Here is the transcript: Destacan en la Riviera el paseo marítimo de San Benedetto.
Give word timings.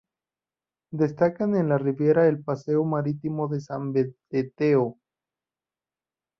Destacan 0.91 1.55
en 1.55 1.69
la 1.69 1.77
Riviera 1.77 2.27
el 2.27 2.43
paseo 2.43 2.83
marítimo 2.83 3.47
de 3.47 3.61
San 3.61 3.93
Benedetto. 3.93 4.97